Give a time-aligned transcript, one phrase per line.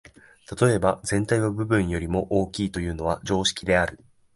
[0.59, 3.99] 例えば、「全体は部分よりも大きい」というのは常識である。